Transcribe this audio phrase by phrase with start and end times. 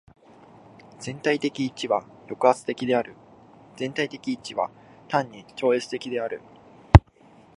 [0.99, 3.13] 全体的一は抑圧的である。
[3.75, 4.71] 全体的一は
[5.07, 6.41] 単に超越的である。